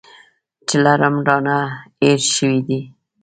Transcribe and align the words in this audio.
چې 0.67 0.75
لړم 0.85 1.15
رانه 1.27 1.57
هېر 2.01 2.21
شوی 2.35 2.59
دی. 2.67 2.81